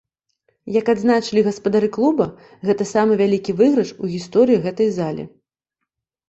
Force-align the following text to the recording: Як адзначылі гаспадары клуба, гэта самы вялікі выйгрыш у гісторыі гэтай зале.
Як 0.75 0.85
адзначылі 0.93 1.43
гаспадары 1.47 1.89
клуба, 1.97 2.27
гэта 2.69 2.87
самы 2.93 3.13
вялікі 3.21 3.55
выйгрыш 3.61 3.93
у 4.07 4.11
гісторыі 4.15 4.63
гэтай 4.65 4.89
зале. 4.99 5.23